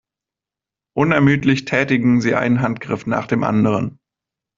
[0.97, 3.99] Unermüdlich tätigen sie einen Handgriff nach dem anderen.